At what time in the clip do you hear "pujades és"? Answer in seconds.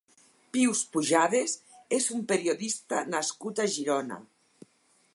0.95-2.09